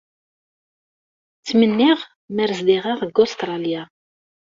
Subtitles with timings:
[1.39, 1.99] Ttmenniɣ
[2.35, 3.81] mer zdiɣeɣ deg Ustṛalya.